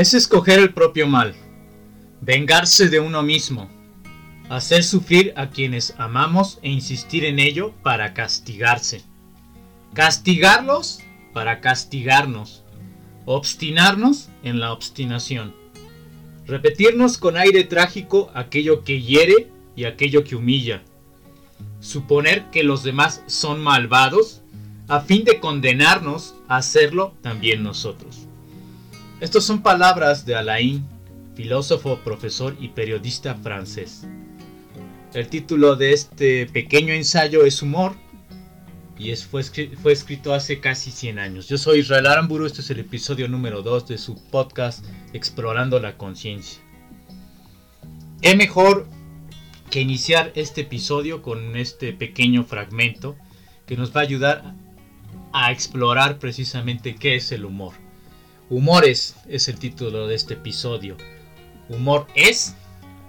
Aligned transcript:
es 0.00 0.14
escoger 0.14 0.58
el 0.58 0.72
propio 0.72 1.06
mal, 1.06 1.34
vengarse 2.22 2.88
de 2.88 3.00
uno 3.00 3.22
mismo, 3.22 3.68
hacer 4.48 4.82
sufrir 4.82 5.34
a 5.36 5.50
quienes 5.50 5.92
amamos 5.98 6.58
e 6.62 6.70
insistir 6.70 7.26
en 7.26 7.38
ello 7.38 7.74
para 7.82 8.14
castigarse, 8.14 9.04
castigarlos 9.92 11.00
para 11.34 11.60
castigarnos, 11.60 12.64
obstinarnos 13.26 14.30
en 14.42 14.58
la 14.58 14.72
obstinación, 14.72 15.54
repetirnos 16.46 17.18
con 17.18 17.36
aire 17.36 17.64
trágico 17.64 18.30
aquello 18.32 18.84
que 18.84 19.02
hiere 19.02 19.52
y 19.76 19.84
aquello 19.84 20.24
que 20.24 20.34
humilla, 20.34 20.82
suponer 21.80 22.48
que 22.50 22.62
los 22.64 22.84
demás 22.84 23.22
son 23.26 23.62
malvados 23.62 24.40
a 24.88 25.00
fin 25.02 25.24
de 25.24 25.40
condenarnos 25.40 26.36
a 26.48 26.56
hacerlo 26.56 27.12
también 27.20 27.62
nosotros. 27.62 28.29
Estas 29.20 29.44
son 29.44 29.62
palabras 29.62 30.24
de 30.24 30.34
Alain, 30.34 30.82
filósofo, 31.34 31.98
profesor 31.98 32.56
y 32.58 32.68
periodista 32.68 33.34
francés. 33.34 34.06
El 35.12 35.28
título 35.28 35.76
de 35.76 35.92
este 35.92 36.46
pequeño 36.46 36.94
ensayo 36.94 37.44
es 37.44 37.60
Humor 37.60 37.96
y 38.98 39.14
fue, 39.16 39.42
escrito 39.92 40.32
hace 40.32 40.60
casi 40.60 40.90
100 40.90 41.18
años. 41.18 41.48
Yo 41.48 41.58
soy 41.58 41.80
Israel 41.80 42.06
Aramburu, 42.06 42.46
este 42.46 42.62
es 42.62 42.70
el 42.70 42.80
episodio 42.80 43.28
número 43.28 43.60
2 43.60 43.88
de 43.88 43.98
su 43.98 44.14
podcast 44.30 44.86
Explorando 45.12 45.78
la 45.80 45.98
Conciencia. 45.98 46.62
Es 48.22 48.36
mejor 48.36 48.88
que 49.70 49.82
iniciar 49.82 50.32
este 50.34 50.62
episodio 50.62 51.20
con 51.20 51.56
este 51.56 51.92
pequeño 51.92 52.44
fragmento 52.44 53.16
que 53.66 53.76
nos 53.76 53.94
va 53.94 54.00
a 54.00 54.04
ayudar 54.04 54.54
a 55.34 55.52
explorar 55.52 56.18
precisamente 56.18 56.94
qué 56.94 57.16
es 57.16 57.32
el 57.32 57.44
humor. 57.44 57.74
Humores 58.50 59.14
es 59.28 59.46
el 59.46 59.60
título 59.60 60.08
de 60.08 60.16
este 60.16 60.34
episodio. 60.34 60.96
Humor 61.68 62.08
es 62.16 62.56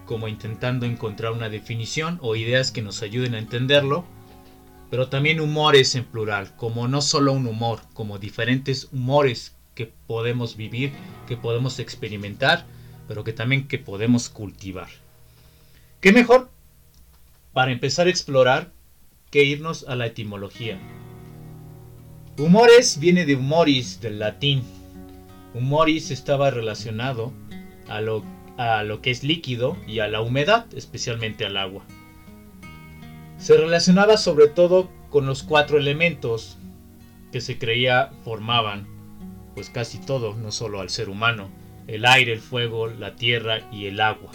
como 0.05 0.27
intentando 0.27 0.85
encontrar 0.85 1.31
una 1.31 1.49
definición 1.49 2.19
o 2.21 2.35
ideas 2.35 2.71
que 2.71 2.83
nos 2.83 3.01
ayuden 3.01 3.33
a 3.33 3.39
entenderlo, 3.39 4.05
pero 4.91 5.09
también 5.09 5.41
humores 5.41 5.95
en 5.95 6.05
plural, 6.05 6.55
como 6.57 6.87
no 6.87 7.01
solo 7.01 7.33
un 7.33 7.47
humor, 7.47 7.79
como 7.93 8.19
diferentes 8.19 8.89
humores 8.91 9.55
que 9.73 9.91
podemos 10.05 10.57
vivir, 10.57 10.91
que 11.27 11.37
podemos 11.37 11.79
experimentar, 11.79 12.67
pero 13.07 13.23
que 13.23 13.33
también 13.33 13.67
que 13.67 13.79
podemos 13.79 14.29
cultivar. 14.29 14.89
¿Qué 16.01 16.11
mejor 16.11 16.51
para 17.51 17.71
empezar 17.71 18.05
a 18.05 18.11
explorar 18.11 18.71
que 19.31 19.43
irnos 19.43 19.85
a 19.87 19.95
la 19.95 20.05
etimología? 20.05 20.79
Humores 22.37 22.99
viene 22.99 23.25
de 23.25 23.33
humoris, 23.33 24.01
del 24.01 24.19
latín. 24.19 24.80
Humoris 25.53 26.11
estaba 26.11 26.51
relacionado 26.51 27.33
a 27.87 28.01
lo, 28.01 28.23
a 28.57 28.83
lo 28.83 29.01
que 29.01 29.11
es 29.11 29.23
líquido 29.23 29.77
y 29.87 29.99
a 29.99 30.07
la 30.07 30.21
humedad, 30.21 30.65
especialmente 30.75 31.45
al 31.45 31.57
agua. 31.57 31.83
Se 33.37 33.57
relacionaba 33.57 34.17
sobre 34.17 34.47
todo 34.47 34.89
con 35.09 35.25
los 35.25 35.43
cuatro 35.43 35.77
elementos 35.77 36.57
que 37.31 37.41
se 37.41 37.57
creía 37.57 38.11
formaban 38.23 38.87
pues 39.53 39.69
casi 39.69 39.97
todo, 39.97 40.35
no 40.35 40.51
solo 40.51 40.79
al 40.79 40.89
ser 40.89 41.09
humano, 41.09 41.49
el 41.87 42.05
aire, 42.05 42.33
el 42.33 42.39
fuego, 42.39 42.87
la 42.87 43.15
tierra 43.15 43.67
y 43.71 43.85
el 43.85 43.99
agua. 43.99 44.31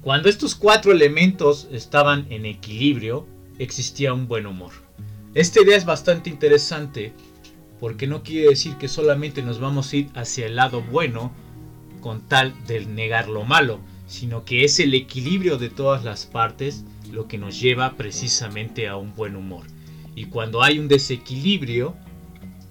Cuando 0.00 0.28
estos 0.28 0.54
cuatro 0.54 0.92
elementos 0.92 1.68
estaban 1.70 2.26
en 2.30 2.46
equilibrio, 2.46 3.26
existía 3.58 4.12
un 4.12 4.26
buen 4.26 4.46
humor. 4.46 4.72
Esta 5.34 5.60
idea 5.62 5.76
es 5.76 5.84
bastante 5.84 6.30
interesante 6.30 7.12
porque 7.82 8.06
no 8.06 8.22
quiere 8.22 8.50
decir 8.50 8.76
que 8.76 8.86
solamente 8.86 9.42
nos 9.42 9.58
vamos 9.58 9.92
a 9.92 9.96
ir 9.96 10.08
hacia 10.14 10.46
el 10.46 10.54
lado 10.54 10.82
bueno 10.82 11.32
con 12.00 12.20
tal 12.28 12.54
de 12.68 12.86
negar 12.86 13.28
lo 13.28 13.42
malo, 13.44 13.80
sino 14.06 14.44
que 14.44 14.62
es 14.62 14.78
el 14.78 14.94
equilibrio 14.94 15.58
de 15.58 15.68
todas 15.68 16.04
las 16.04 16.24
partes 16.24 16.84
lo 17.10 17.26
que 17.26 17.38
nos 17.38 17.60
lleva 17.60 17.96
precisamente 17.96 18.86
a 18.86 18.94
un 18.94 19.16
buen 19.16 19.34
humor. 19.34 19.66
Y 20.14 20.26
cuando 20.26 20.62
hay 20.62 20.78
un 20.78 20.86
desequilibrio 20.86 21.96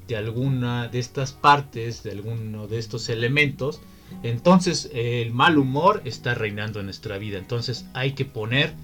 de 0.08 0.16
alguna 0.16 0.88
de 0.88 1.00
estas 1.00 1.34
partes, 1.34 2.04
de 2.04 2.12
alguno 2.12 2.68
de 2.68 2.80
estos 2.80 3.10
elementos, 3.10 3.82
entonces 4.24 4.90
el 4.94 5.34
mal 5.34 5.58
humor 5.58 6.02
está 6.06 6.36
reinando 6.36 6.80
en 6.80 6.86
nuestra 6.86 7.18
vida. 7.18 7.38
Entonces 7.38 7.86
hay 7.94 8.14
que 8.14 8.24
poner 8.24 8.76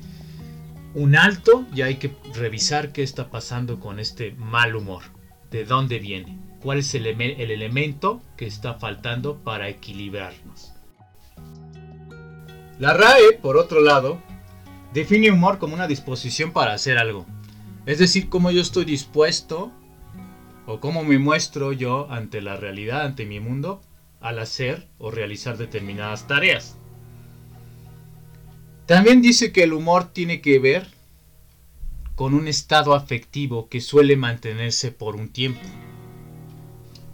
un 0.93 1.15
alto 1.15 1.65
y 1.73 1.83
hay 1.83 1.95
que 1.95 2.11
revisar 2.35 2.91
qué 2.91 3.01
está 3.01 3.29
pasando 3.29 3.79
con 3.79 4.01
este 4.01 4.33
mal 4.33 4.75
humor. 4.75 5.15
¿De 5.51 5.63
dónde 5.63 5.99
viene? 5.99 6.37
¿Cuál 6.61 6.79
es 6.79 6.93
el, 6.95 7.05
el 7.05 7.51
elemento 7.51 8.21
que 8.35 8.45
está 8.45 8.73
faltando 8.73 9.37
para 9.43 9.69
equilibrarnos? 9.69 10.73
La 12.79 12.93
RAE, 12.93 13.33
por 13.41 13.57
otro 13.57 13.81
lado, 13.81 14.21
define 14.93 15.31
humor 15.31 15.57
como 15.57 15.73
una 15.73 15.87
disposición 15.87 16.51
para 16.51 16.73
hacer 16.73 16.97
algo. 16.97 17.25
Es 17.85 17.99
decir, 17.99 18.27
cómo 18.29 18.51
yo 18.51 18.61
estoy 18.61 18.85
dispuesto 18.85 19.71
o 20.65 20.81
cómo 20.81 21.03
me 21.03 21.17
muestro 21.17 21.71
yo 21.71 22.11
ante 22.11 22.41
la 22.41 22.57
realidad, 22.57 23.03
ante 23.05 23.25
mi 23.25 23.39
mundo, 23.39 23.81
al 24.19 24.39
hacer 24.39 24.87
o 24.97 25.11
realizar 25.11 25.57
determinadas 25.57 26.27
tareas. 26.27 26.77
También 28.85 29.21
dice 29.21 29.51
que 29.51 29.63
el 29.63 29.73
humor 29.73 30.11
tiene 30.11 30.41
que 30.41 30.59
ver 30.59 30.87
con 32.17 32.33
un 32.33 32.47
estado 32.47 32.95
afectivo 32.95 33.69
que 33.69 33.79
suele 33.79 34.17
mantenerse 34.17 34.91
por 34.91 35.15
un 35.15 35.29
tiempo. 35.29 35.61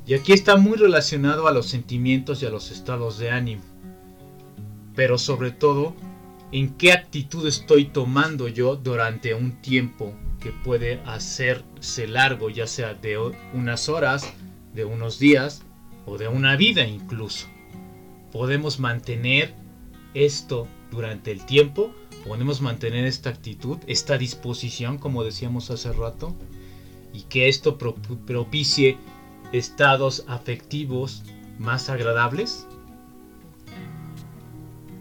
Y 0.08 0.14
aquí 0.14 0.32
está 0.32 0.56
muy 0.56 0.78
relacionado 0.78 1.50
a 1.50 1.52
los 1.52 1.68
sentimientos 1.68 2.42
y 2.42 2.46
a 2.46 2.50
los 2.50 2.72
estados 2.72 3.18
de 3.18 3.30
ánimo. 3.30 3.64
Pero 4.96 5.18
sobre 5.18 5.52
todo, 5.52 5.94
en 6.54 6.76
qué 6.78 6.94
actitud 6.94 7.46
estoy 7.46 7.84
tomando 7.84 8.48
yo 8.48 8.78
durante 8.78 9.34
un 9.34 9.62
tiempo 9.62 10.14
que 10.40 10.52
puede 10.52 11.02
hacerse 11.02 12.08
largo, 12.08 12.50
ya 12.50 12.66
sea 12.66 12.94
de 12.94 13.18
unas 13.54 13.90
horas, 13.90 14.32
de 14.74 14.86
unos 14.86 15.20
días 15.20 15.64
o 16.06 16.18
de 16.18 16.30
una 16.30 16.56
vida 16.56 16.88
incluso. 16.88 17.48
Podemos 18.32 18.80
mantener 18.80 19.54
esto 20.14 20.66
durante 20.92 21.34
el 21.34 21.46
tiempo, 21.46 21.94
podemos 22.26 22.62
mantener 22.62 23.06
esta 23.06 23.30
actitud, 23.30 23.78
esta 23.88 24.18
disposición, 24.18 24.98
como 24.98 25.24
decíamos 25.24 25.70
hace 25.70 25.92
rato, 25.94 26.36
y 27.14 27.24
que 27.24 27.48
esto 27.48 27.78
propicie 27.78 28.98
estados 29.52 30.24
afectivos 30.28 31.24
más 31.60 31.90
agradables. 31.90 32.68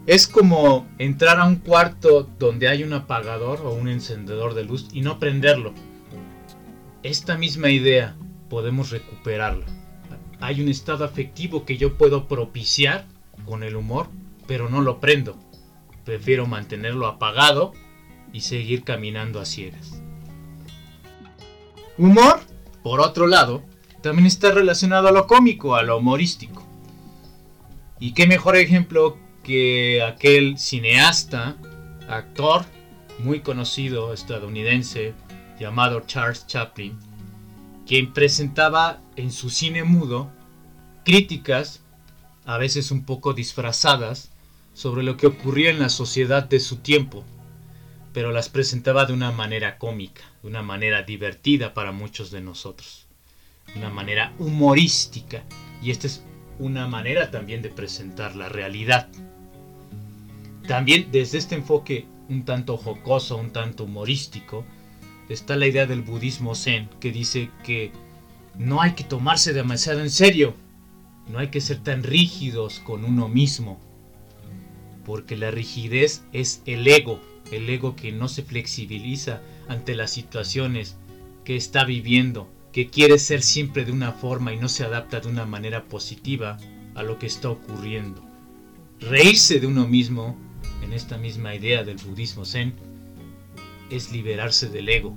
Es 0.05 0.27
como 0.27 0.85
entrar 0.99 1.39
a 1.39 1.45
un 1.45 1.55
cuarto 1.55 2.29
donde 2.37 2.67
hay 2.67 2.83
un 2.83 2.93
apagador 2.93 3.61
o 3.61 3.73
un 3.73 3.87
encendedor 3.87 4.53
de 4.53 4.65
luz 4.65 4.89
y 4.91 5.01
no 5.01 5.17
prenderlo. 5.17 5.73
Esta 7.03 7.37
misma 7.37 7.69
idea 7.69 8.15
podemos 8.49 8.91
recuperarla 8.91 9.65
hay 10.43 10.59
un 10.59 10.67
estado 10.67 11.05
afectivo 11.05 11.63
que 11.63 11.77
yo 11.77 11.97
puedo 11.97 12.27
propiciar 12.27 13.05
con 13.45 13.63
el 13.63 13.77
humor, 13.77 14.09
pero 14.45 14.67
no 14.67 14.81
lo 14.81 14.99
prendo. 14.99 15.37
Prefiero 16.05 16.45
mantenerlo 16.47 17.07
apagado 17.07 17.73
y 18.31 18.41
seguir 18.41 18.83
caminando 18.83 19.39
a 19.39 19.45
ciegas. 19.45 20.01
Humor, 21.97 22.41
por 22.81 22.99
otro 22.99 23.27
lado, 23.27 23.63
también 24.01 24.25
está 24.25 24.51
relacionado 24.51 25.07
a 25.07 25.11
lo 25.11 25.27
cómico, 25.27 25.75
a 25.75 25.83
lo 25.83 25.97
humorístico. 25.97 26.63
Y 27.99 28.13
qué 28.13 28.27
mejor 28.27 28.57
ejemplo 28.57 29.17
que 29.43 30.03
aquel 30.03 30.57
cineasta, 30.57 31.55
actor 32.09 32.65
muy 33.19 33.41
conocido 33.41 34.13
estadounidense 34.13 35.13
llamado 35.59 36.01
Charles 36.01 36.47
Chaplin, 36.47 36.97
quien 37.85 38.11
presentaba 38.11 39.01
en 39.15 39.31
su 39.31 39.49
cine 39.49 39.83
mudo 39.83 40.31
críticas, 41.05 41.81
a 42.45 42.57
veces 42.57 42.91
un 42.91 43.05
poco 43.05 43.33
disfrazadas, 43.33 44.31
sobre 44.73 45.03
lo 45.03 45.17
que 45.17 45.27
ocurría 45.27 45.69
en 45.69 45.79
la 45.79 45.89
sociedad 45.89 46.43
de 46.43 46.59
su 46.59 46.77
tiempo, 46.77 47.23
pero 48.13 48.31
las 48.31 48.49
presentaba 48.49 49.05
de 49.05 49.13
una 49.13 49.31
manera 49.31 49.77
cómica, 49.77 50.21
de 50.41 50.49
una 50.49 50.61
manera 50.61 51.03
divertida 51.03 51.73
para 51.73 51.91
muchos 51.91 52.31
de 52.31 52.41
nosotros, 52.41 53.07
de 53.73 53.79
una 53.79 53.89
manera 53.89 54.33
humorística, 54.39 55.43
y 55.81 55.91
esta 55.91 56.07
es 56.07 56.23
una 56.59 56.87
manera 56.87 57.31
también 57.31 57.61
de 57.61 57.69
presentar 57.69 58.35
la 58.35 58.49
realidad. 58.49 59.09
También 60.67 61.09
desde 61.11 61.39
este 61.39 61.55
enfoque 61.55 62.05
un 62.29 62.45
tanto 62.45 62.77
jocoso, 62.77 63.37
un 63.37 63.51
tanto 63.51 63.83
humorístico, 63.83 64.63
está 65.29 65.55
la 65.55 65.67
idea 65.67 65.85
del 65.85 66.01
budismo 66.01 66.55
zen 66.55 66.89
que 66.99 67.11
dice 67.11 67.49
que 67.63 67.91
no 68.57 68.81
hay 68.81 68.93
que 68.93 69.03
tomarse 69.03 69.53
demasiado 69.53 70.01
en 70.01 70.09
serio, 70.09 70.53
no 71.27 71.39
hay 71.39 71.47
que 71.47 71.61
ser 71.61 71.79
tan 71.79 72.03
rígidos 72.03 72.79
con 72.79 73.03
uno 73.03 73.27
mismo, 73.27 73.79
porque 75.05 75.35
la 75.37 75.51
rigidez 75.51 76.23
es 76.33 76.61
el 76.65 76.87
ego, 76.87 77.19
el 77.51 77.69
ego 77.69 77.95
que 77.95 78.11
no 78.11 78.27
se 78.27 78.43
flexibiliza 78.43 79.41
ante 79.67 79.95
las 79.95 80.11
situaciones 80.11 80.97
que 81.43 81.55
está 81.55 81.83
viviendo, 81.83 82.49
que 82.71 82.89
quiere 82.89 83.19
ser 83.19 83.41
siempre 83.41 83.85
de 83.85 83.91
una 83.91 84.13
forma 84.13 84.53
y 84.53 84.57
no 84.57 84.69
se 84.69 84.83
adapta 84.83 85.19
de 85.19 85.27
una 85.27 85.45
manera 85.45 85.85
positiva, 85.85 86.57
a 86.95 87.03
lo 87.03 87.19
que 87.19 87.25
está 87.25 87.49
ocurriendo. 87.49 88.23
Reírse 88.99 89.59
de 89.59 89.67
uno 89.67 89.87
mismo, 89.87 90.37
en 90.81 90.93
esta 90.93 91.17
misma 91.17 91.55
idea 91.55 91.83
del 91.83 91.97
budismo 91.97 92.45
zen, 92.45 92.73
es 93.89 94.11
liberarse 94.11 94.69
del 94.69 94.89
ego, 94.89 95.15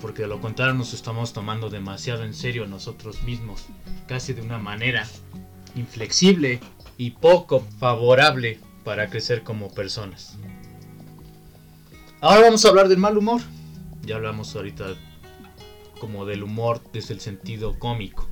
porque 0.00 0.22
de 0.22 0.28
lo 0.28 0.40
contrario 0.40 0.74
nos 0.74 0.94
estamos 0.94 1.32
tomando 1.32 1.70
demasiado 1.70 2.24
en 2.24 2.34
serio 2.34 2.64
a 2.64 2.68
nosotros 2.68 3.22
mismos, 3.22 3.66
casi 4.06 4.32
de 4.32 4.42
una 4.42 4.58
manera 4.58 5.06
inflexible 5.74 6.60
y 6.96 7.10
poco 7.10 7.60
favorable 7.78 8.58
para 8.88 9.10
crecer 9.10 9.42
como 9.42 9.70
personas. 9.70 10.38
Ahora 12.22 12.44
vamos 12.44 12.64
a 12.64 12.70
hablar 12.70 12.88
del 12.88 12.96
mal 12.96 13.18
humor. 13.18 13.42
Ya 14.00 14.16
hablamos 14.16 14.56
ahorita 14.56 14.94
como 16.00 16.24
del 16.24 16.42
humor 16.42 16.80
desde 16.90 17.12
el 17.12 17.20
sentido 17.20 17.78
cómico. 17.78 18.30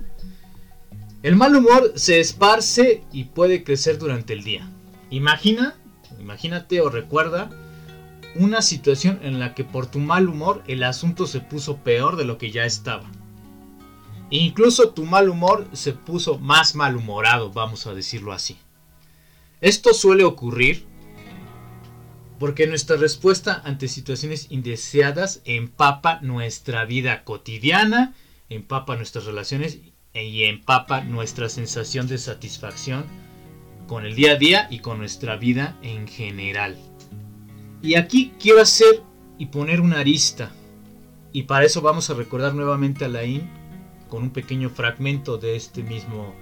El 1.23 1.37
mal 1.37 1.55
humor 1.55 1.93
se 1.97 2.21
esparce 2.21 3.05
y 3.13 3.25
puede 3.25 3.65
crecer 3.65 3.99
durante 3.99 4.33
el 4.33 4.45
día. 4.45 4.67
Imagina, 5.11 5.77
imagínate 6.19 6.81
o 6.81 6.89
recuerda 6.89 7.51
una 8.35 8.63
situación 8.63 9.21
en 9.23 9.39
la 9.39 9.55
que 9.55 9.63
por 9.63 9.85
tu 9.85 9.99
mal 9.99 10.27
humor 10.27 10.63
el 10.69 10.85
asunto 10.85 11.27
se 11.27 11.41
puso 11.41 11.77
peor 11.85 12.17
de 12.17 12.25
lo 12.25 12.39
que 12.39 12.51
ya 12.51 12.65
estaba. 12.65 13.11
E 14.31 14.39
incluso 14.39 14.89
tu 14.89 15.05
mal 15.05 15.29
humor 15.29 15.69
se 15.75 15.93
puso 15.93 16.39
más 16.39 16.75
malhumorado, 16.75 17.53
vamos 17.53 17.87
a 17.87 17.93
decirlo 17.93 18.33
así. 18.33 18.57
Esto 19.61 19.95
suele 19.95 20.25
ocurrir 20.25 20.85
porque 22.39 22.67
nuestra 22.67 22.97
respuesta 22.97 23.63
ante 23.65 23.89
situaciones 23.89 24.49
indeseadas 24.51 25.41
empapa 25.47 26.21
nuestra 26.21 26.85
vida 26.85 27.25
cotidiana, 27.25 28.15
empapa 28.51 28.97
nuestras 28.97 29.25
relaciones 29.25 29.79
y 30.13 30.45
empapa 30.45 31.01
nuestra 31.01 31.49
sensación 31.49 32.07
de 32.07 32.19
satisfacción 32.19 33.07
con 33.87 34.05
el 34.05 34.15
día 34.15 34.33
a 34.33 34.37
día 34.37 34.69
y 34.71 34.81
con 34.81 34.99
nuestra 34.99 35.37
vida 35.37 35.79
en 35.83 36.07
general. 36.07 36.77
Y 37.83 37.95
aquí 37.95 38.33
quiero 38.39 38.61
hacer 38.61 39.03
y 39.39 39.47
poner 39.47 39.81
una 39.81 40.01
arista. 40.01 40.53
Y 41.33 41.45
para 41.45 41.65
eso 41.65 41.81
vamos 41.81 42.11
a 42.11 42.15
recordar 42.15 42.55
nuevamente 42.55 43.05
a 43.05 43.09
Laín 43.09 43.49
con 44.09 44.23
un 44.23 44.31
pequeño 44.31 44.69
fragmento 44.69 45.39
de 45.39 45.57
este 45.57 45.83
mismo 45.83 46.35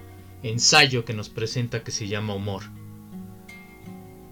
ensayo 0.43 1.05
que 1.05 1.13
nos 1.13 1.29
presenta 1.29 1.83
que 1.83 1.91
se 1.91 2.07
llama 2.07 2.35
Humor. 2.35 2.63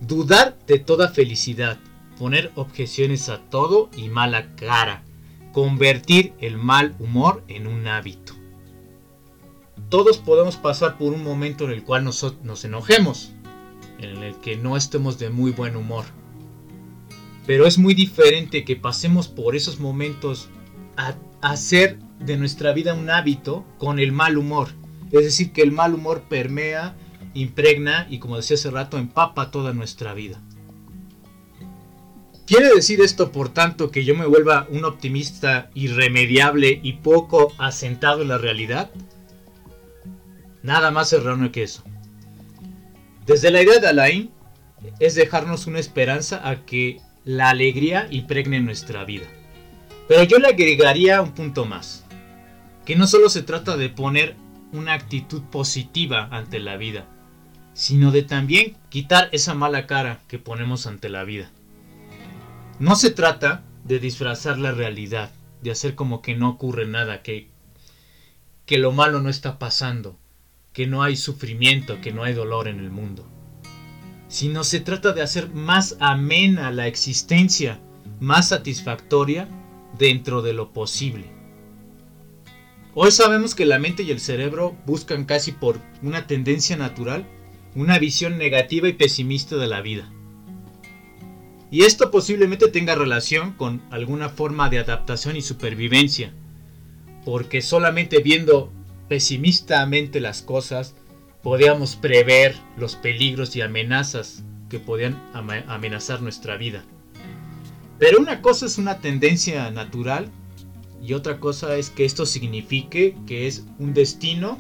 Dudar 0.08 0.58
de 0.68 0.80
toda 0.80 1.10
felicidad, 1.10 1.80
poner 2.18 2.52
objeciones 2.56 3.30
a 3.30 3.40
todo 3.40 3.90
y 3.96 4.10
mala 4.10 4.56
cara, 4.56 5.04
convertir 5.52 6.34
el 6.40 6.58
mal 6.58 6.96
humor 7.00 7.44
en 7.48 7.68
un 7.68 7.88
hábito. 7.88 8.34
Todos 9.90 10.18
podemos 10.18 10.58
pasar 10.58 10.98
por 10.98 11.14
un 11.14 11.24
momento 11.24 11.66
en 11.66 11.72
el 11.72 11.84
cual 11.84 12.04
nos, 12.04 12.24
enojemos, 12.64 13.34
en 14.00 14.24
el 14.24 14.36
que 14.38 14.56
no 14.58 14.78
estemos 14.78 15.20
de 15.20 15.30
muy 15.30 15.52
buen 15.52 15.76
humor 15.76 16.06
pero 17.46 17.66
es 17.66 17.78
muy 17.78 17.94
diferente 17.94 18.64
que 18.64 18.76
pasemos 18.76 19.28
por 19.28 19.56
esos 19.56 19.80
momentos 19.80 20.50
a 20.96 21.16
hacer 21.42 22.00
de 22.20 22.38
nuestra 22.38 22.72
vida 22.74 22.94
un 22.94 23.10
hábito 23.10 23.66
con 23.78 24.00
el 24.00 24.12
mal 24.12 24.38
humor. 24.38 24.70
Es 25.12 25.24
decir, 25.26 25.52
que 25.52 25.62
el 25.62 25.72
mal 25.72 25.94
humor 25.94 26.24
permea, 26.30 26.96
impregna 27.34 28.08
y 28.10 28.20
como 28.20 28.38
decía 28.38 28.56
hace 28.56 28.72
rato, 28.72 28.98
empapa 28.98 29.52
toda 29.52 29.74
nuestra 29.74 30.14
vida. 30.14 30.40
¿Quiere 32.46 32.74
decir 32.74 33.00
esto, 33.02 33.32
por 33.32 33.50
tanto, 33.50 33.90
que 33.90 34.04
yo 34.04 34.16
me 34.16 34.26
vuelva 34.26 34.68
un 34.70 34.84
optimista 34.84 35.70
irremediable 35.74 36.80
y 36.84 36.94
poco 36.94 37.54
asentado 37.58 38.22
en 38.22 38.28
la 38.28 38.38
realidad? 38.38 38.92
Nada 40.62 40.92
más 40.92 41.14
erróneo 41.14 41.52
que 41.52 41.64
eso. 41.64 41.84
Desde 43.26 43.50
la 43.50 43.62
idea 43.62 43.80
de 43.80 43.88
Alain 43.88 44.32
es 45.00 45.16
dejarnos 45.16 45.68
una 45.68 45.80
esperanza 45.80 46.48
a 46.48 46.66
que 46.66 47.00
la 47.24 47.50
alegría 47.50 48.08
impregne 48.12 48.60
nuestra 48.60 49.06
vida. 49.06 49.28
Pero 50.10 50.24
yo 50.24 50.38
le 50.38 50.50
agregaría 50.50 51.22
un 51.22 51.32
punto 51.32 51.64
más, 51.64 52.06
que 52.86 52.98
no 52.98 53.08
solo 53.08 53.30
se 53.30 53.44
trata 53.44 53.78
de 53.78 53.88
poner 53.88 54.36
una 54.74 54.94
actitud 54.94 55.44
positiva 55.44 56.28
ante 56.32 56.60
la 56.60 56.76
vida, 56.76 57.08
sino 57.74 58.12
de 58.12 58.24
también 58.24 58.78
quitar 58.90 59.30
esa 59.32 59.54
mala 59.54 59.88
cara 59.88 60.22
que 60.28 60.40
ponemos 60.40 60.88
ante 60.88 61.10
la 61.10 61.24
vida. 61.24 61.52
No 62.80 62.96
se 62.96 63.12
trata 63.12 63.64
de 63.84 64.00
disfrazar 64.00 64.58
la 64.60 64.72
realidad, 64.72 65.32
de 65.62 65.72
hacer 65.72 65.96
como 65.96 66.22
que 66.22 66.36
no 66.36 66.50
ocurre 66.50 66.86
nada, 66.86 67.22
que, 67.22 67.50
que 68.66 68.78
lo 68.78 68.92
malo 68.92 69.22
no 69.22 69.30
está 69.30 69.60
pasando, 69.60 70.18
que 70.72 70.88
no 70.88 71.04
hay 71.04 71.16
sufrimiento, 71.16 72.02
que 72.02 72.12
no 72.12 72.24
hay 72.24 72.34
dolor 72.34 72.68
en 72.68 72.80
el 72.80 72.90
mundo 72.90 73.30
sino 74.34 74.64
se 74.64 74.80
trata 74.80 75.14
de 75.14 75.22
hacer 75.22 75.54
más 75.54 75.96
amena 76.00 76.72
la 76.72 76.88
existencia, 76.88 77.80
más 78.20 78.48
satisfactoria 78.48 79.48
dentro 80.00 80.42
de 80.42 80.54
lo 80.54 80.74
posible. 80.74 81.28
Hoy 82.96 83.12
sabemos 83.12 83.54
que 83.54 83.68
la 83.68 83.78
mente 83.78 84.02
y 84.02 84.10
el 84.10 84.20
cerebro 84.20 84.76
buscan 84.88 85.26
casi 85.26 85.52
por 85.52 85.80
una 86.02 86.26
tendencia 86.26 86.76
natural 86.76 87.28
una 87.76 88.00
visión 88.00 88.38
negativa 88.38 88.88
y 88.88 88.94
pesimista 88.94 89.56
de 89.56 89.68
la 89.68 89.82
vida. 89.82 90.12
Y 91.72 91.86
esto 91.86 92.12
posiblemente 92.12 92.68
tenga 92.68 92.94
relación 92.94 93.54
con 93.54 93.82
alguna 93.90 94.30
forma 94.30 94.70
de 94.70 94.80
adaptación 94.80 95.36
y 95.36 95.42
supervivencia, 95.42 96.32
porque 97.26 97.62
solamente 97.62 98.20
viendo 98.20 98.72
pesimistamente 99.10 100.20
las 100.20 100.42
cosas 100.42 100.96
podíamos 101.42 101.96
prever 101.96 102.56
los 102.78 102.96
peligros 102.96 103.56
y 103.56 103.62
amenazas 103.62 104.44
que 104.70 104.80
podían 104.80 105.22
amenazar 105.34 106.22
nuestra 106.22 106.58
vida. 106.58 106.84
Pero 108.00 108.20
una 108.20 108.42
cosa 108.42 108.66
es 108.66 108.78
una 108.78 109.00
tendencia 109.00 109.70
natural 109.72 110.30
y 111.02 111.14
otra 111.14 111.40
cosa 111.40 111.76
es 111.76 111.90
que 111.90 112.06
esto 112.06 112.26
signifique 112.26 113.16
que 113.28 113.48
es 113.48 113.66
un 113.80 113.94
destino 113.94 114.58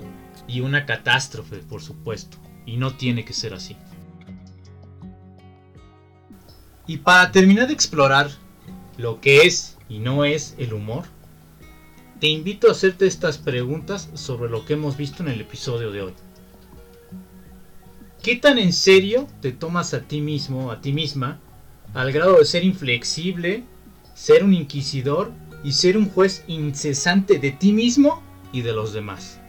y 0.47 0.61
una 0.61 0.85
catástrofe, 0.85 1.57
por 1.57 1.81
supuesto. 1.81 2.37
Y 2.65 2.77
no 2.77 2.95
tiene 2.95 3.25
que 3.25 3.33
ser 3.33 3.53
así. 3.53 3.75
Y 6.87 6.97
para 6.97 7.31
terminar 7.31 7.67
de 7.67 7.73
explorar 7.73 8.29
lo 8.97 9.21
que 9.21 9.41
es 9.41 9.77
y 9.89 9.99
no 9.99 10.25
es 10.25 10.55
el 10.57 10.73
humor, 10.73 11.05
te 12.19 12.27
invito 12.27 12.67
a 12.67 12.71
hacerte 12.71 13.05
estas 13.05 13.37
preguntas 13.37 14.09
sobre 14.13 14.49
lo 14.49 14.65
que 14.65 14.73
hemos 14.73 14.97
visto 14.97 15.23
en 15.23 15.29
el 15.29 15.41
episodio 15.41 15.91
de 15.91 16.03
hoy. 16.03 16.13
¿Qué 18.21 18.37
tan 18.37 18.57
en 18.57 18.71
serio 18.71 19.27
te 19.41 19.51
tomas 19.51 19.93
a 19.93 20.01
ti 20.03 20.21
mismo, 20.21 20.71
a 20.71 20.79
ti 20.79 20.93
misma, 20.93 21.39
al 21.93 22.13
grado 22.13 22.39
de 22.39 22.45
ser 22.45 22.63
inflexible, 22.63 23.65
ser 24.13 24.45
un 24.45 24.53
inquisidor 24.53 25.31
y 25.63 25.73
ser 25.73 25.97
un 25.97 26.09
juez 26.09 26.43
incesante 26.47 27.39
de 27.39 27.51
ti 27.51 27.73
mismo 27.73 28.23
y 28.53 28.61
de 28.61 28.71
los 28.71 28.93
demás? 28.93 29.41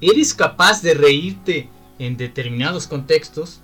¿Eres 0.00 0.34
capaz 0.34 0.82
de 0.82 0.94
reírte 0.94 1.68
en 1.98 2.16
determinados 2.16 2.86
contextos 2.86 3.60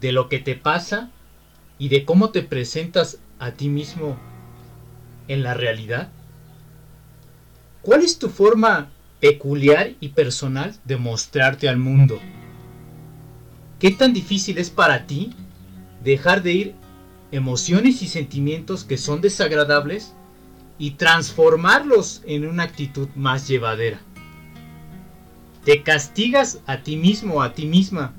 de 0.00 0.12
lo 0.12 0.28
que 0.28 0.38
te 0.38 0.54
pasa 0.54 1.10
y 1.78 1.88
de 1.88 2.04
cómo 2.04 2.30
te 2.30 2.42
presentas 2.42 3.18
a 3.38 3.52
ti 3.52 3.68
mismo 3.68 4.16
en 5.28 5.42
la 5.42 5.54
realidad? 5.54 6.10
¿Cuál 7.82 8.02
es 8.02 8.18
tu 8.18 8.30
forma 8.30 8.90
peculiar 9.20 9.92
y 10.00 10.08
personal 10.08 10.74
de 10.84 10.96
mostrarte 10.96 11.68
al 11.68 11.76
mundo? 11.76 12.18
¿Qué 13.78 13.90
tan 13.90 14.14
difícil 14.14 14.56
es 14.56 14.70
para 14.70 15.06
ti 15.06 15.34
dejar 16.02 16.42
de 16.42 16.52
ir 16.52 16.74
emociones 17.32 18.00
y 18.00 18.08
sentimientos 18.08 18.84
que 18.84 18.96
son 18.96 19.20
desagradables 19.20 20.14
y 20.78 20.92
transformarlos 20.92 22.22
en 22.26 22.46
una 22.46 22.62
actitud 22.62 23.08
más 23.14 23.46
llevadera? 23.46 24.00
¿Te 25.64 25.82
castigas 25.82 26.60
a 26.66 26.82
ti 26.82 26.96
mismo 26.96 27.42
a 27.42 27.54
ti 27.54 27.64
misma 27.64 28.12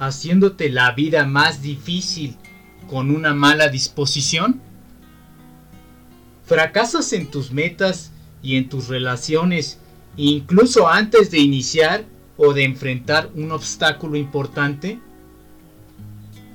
haciéndote 0.00 0.68
la 0.68 0.92
vida 0.92 1.26
más 1.26 1.62
difícil 1.62 2.36
con 2.88 3.10
una 3.10 3.34
mala 3.34 3.68
disposición? 3.68 4.60
¿Fracasas 6.44 7.12
en 7.12 7.30
tus 7.30 7.52
metas 7.52 8.10
y 8.42 8.56
en 8.56 8.68
tus 8.68 8.88
relaciones 8.88 9.78
incluso 10.16 10.88
antes 10.88 11.30
de 11.30 11.38
iniciar 11.38 12.04
o 12.36 12.52
de 12.52 12.64
enfrentar 12.64 13.30
un 13.34 13.52
obstáculo 13.52 14.16
importante? 14.16 14.98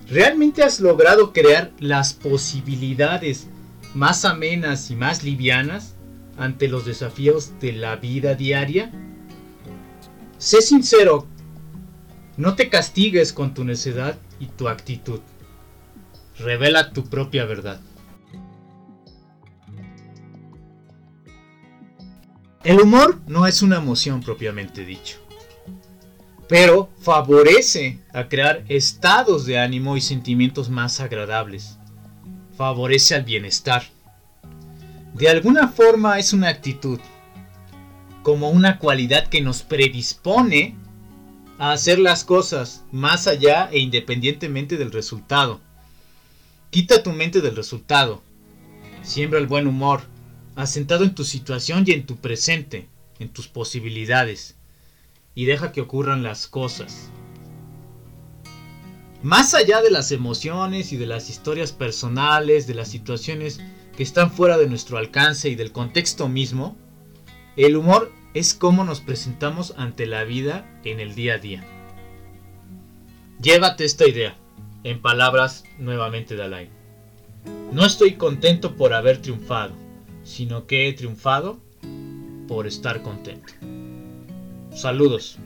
¿Realmente 0.09 0.63
has 0.63 0.81
logrado 0.81 1.31
crear 1.31 1.71
las 1.79 2.13
posibilidades 2.13 3.47
más 3.93 4.25
amenas 4.25 4.91
y 4.91 4.95
más 4.95 5.23
livianas 5.23 5.95
ante 6.37 6.67
los 6.67 6.85
desafíos 6.85 7.53
de 7.61 7.71
la 7.71 7.95
vida 7.95 8.35
diaria? 8.35 8.91
Sé 10.43 10.61
sincero, 10.61 11.25
no 12.35 12.55
te 12.55 12.67
castigues 12.67 13.31
con 13.31 13.53
tu 13.53 13.63
necedad 13.63 14.17
y 14.41 14.47
tu 14.47 14.67
actitud. 14.67 15.21
Revela 16.37 16.91
tu 16.91 17.05
propia 17.05 17.45
verdad. 17.45 17.79
El 22.65 22.81
humor 22.81 23.21
no 23.25 23.47
es 23.47 23.61
una 23.61 23.77
emoción 23.77 24.21
propiamente 24.21 24.85
dicho 24.85 25.23
pero 26.49 26.89
favorece 26.99 27.99
a 28.13 28.27
crear 28.27 28.63
estados 28.67 29.45
de 29.45 29.57
ánimo 29.57 29.97
y 29.97 30.01
sentimientos 30.01 30.69
más 30.69 30.99
agradables. 30.99 31.79
Favorece 32.55 33.15
al 33.15 33.23
bienestar. 33.23 33.83
De 35.15 35.29
alguna 35.29 35.69
forma 35.69 36.19
es 36.19 36.31
una 36.31 36.49
actitud, 36.49 36.99
como 38.23 38.49
una 38.49 38.79
cualidad 38.79 39.27
que 39.27 39.41
nos 39.41 39.61
predispone 39.61 40.75
a 41.59 41.73
hacer 41.73 41.99
las 41.99 42.23
cosas 42.23 42.83
más 42.91 43.27
allá 43.27 43.69
e 43.71 43.79
independientemente 43.79 44.77
del 44.77 44.91
resultado. 44.91 45.59
Quita 46.71 47.03
tu 47.03 47.11
mente 47.11 47.41
del 47.41 47.55
resultado. 47.55 48.23
Siembra 49.03 49.39
el 49.39 49.47
buen 49.47 49.67
humor, 49.67 50.01
asentado 50.55 51.03
en 51.03 51.13
tu 51.13 51.25
situación 51.25 51.83
y 51.85 51.91
en 51.91 52.05
tu 52.05 52.15
presente, 52.15 52.87
en 53.19 53.29
tus 53.29 53.47
posibilidades, 53.47 54.55
y 55.35 55.45
deja 55.45 55.73
que 55.73 55.81
ocurran 55.81 56.23
las 56.23 56.47
cosas. 56.47 57.09
Más 59.21 59.53
allá 59.53 59.81
de 59.81 59.91
las 59.91 60.11
emociones 60.11 60.93
y 60.93 60.97
de 60.97 61.07
las 61.07 61.29
historias 61.29 61.71
personales, 61.73 62.67
de 62.67 62.73
las 62.73 62.87
situaciones 62.87 63.59
que 63.95 64.03
están 64.03 64.31
fuera 64.31 64.57
de 64.57 64.67
nuestro 64.67 64.97
alcance 64.97 65.49
y 65.49 65.55
del 65.55 65.71
contexto 65.71 66.27
mismo, 66.27 66.77
el 67.55 67.75
humor 67.75 68.11
es 68.33 68.53
cómo 68.53 68.83
nos 68.83 69.01
presentamos 69.01 69.73
ante 69.77 70.05
la 70.05 70.23
vida 70.23 70.65
en 70.83 70.99
el 70.99 71.15
día 71.15 71.35
a 71.35 71.37
día. 71.37 71.63
Llévate 73.41 73.85
esta 73.85 74.07
idea, 74.07 74.35
en 74.83 75.01
palabras 75.01 75.65
nuevamente 75.77 76.35
de 76.35 76.43
Alain. 76.43 76.69
No 77.71 77.85
estoy 77.85 78.13
contento 78.13 78.75
por 78.75 78.93
haber 78.93 79.21
triunfado, 79.21 79.73
sino 80.23 80.65
que 80.65 80.87
he 80.87 80.93
triunfado 80.93 81.59
por 82.47 82.67
estar 82.67 83.01
contento. 83.01 83.53
Saludos. 84.73 85.37